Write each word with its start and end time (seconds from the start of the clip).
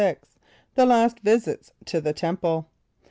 The 0.73 0.87
Last 0.87 1.19
Visits 1.19 1.73
to 1.85 2.01
the 2.01 2.11
Temple. 2.11 2.65